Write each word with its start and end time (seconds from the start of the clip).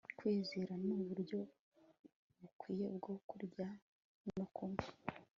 Kwizera 0.17 0.73
nUburyo 0.85 1.39
Bukwiriye 2.39 2.87
bwo 2.97 3.13
Kurya 3.29 3.67
no 4.37 4.45
Kunywa 4.55 4.87